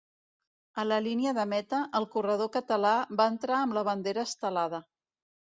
[0.83, 4.83] A la línia de meta, el corredor català va entrar amb la bandera estelada.